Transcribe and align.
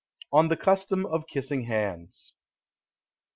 ON 0.33 0.47
THE 0.47 0.57
CUSTOM 0.57 1.05
OF 1.05 1.27
KISSING 1.27 1.65
HANDS. 1.65 2.33